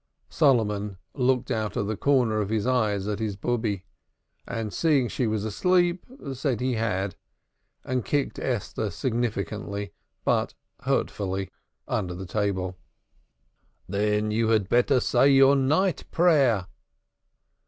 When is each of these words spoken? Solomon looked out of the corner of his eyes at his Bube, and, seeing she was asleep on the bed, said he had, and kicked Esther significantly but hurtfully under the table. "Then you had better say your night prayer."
Solomon 0.31 0.97
looked 1.13 1.51
out 1.51 1.77
of 1.77 1.85
the 1.85 1.95
corner 1.95 2.41
of 2.41 2.49
his 2.49 2.65
eyes 2.65 3.05
at 3.07 3.19
his 3.19 3.35
Bube, 3.35 3.81
and, 4.47 4.73
seeing 4.73 5.07
she 5.07 5.27
was 5.27 5.45
asleep 5.45 6.07
on 6.09 6.17
the 6.17 6.23
bed, 6.29 6.37
said 6.37 6.59
he 6.59 6.73
had, 6.73 7.15
and 7.83 8.03
kicked 8.03 8.39
Esther 8.39 8.89
significantly 8.89 9.93
but 10.25 10.55
hurtfully 10.85 11.51
under 11.87 12.15
the 12.15 12.25
table. 12.25 12.79
"Then 13.87 14.31
you 14.31 14.47
had 14.47 14.69
better 14.69 14.99
say 14.99 15.29
your 15.29 15.55
night 15.55 16.09
prayer." 16.09 16.65